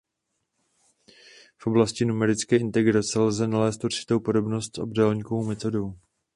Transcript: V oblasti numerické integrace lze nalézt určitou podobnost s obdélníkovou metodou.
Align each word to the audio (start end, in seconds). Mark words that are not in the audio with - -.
V 1.57 1.67
oblasti 1.67 2.05
numerické 2.05 2.57
integrace 2.57 3.19
lze 3.19 3.47
nalézt 3.47 3.83
určitou 3.83 4.19
podobnost 4.19 4.75
s 4.75 4.79
obdélníkovou 4.79 5.45
metodou. 5.45 5.95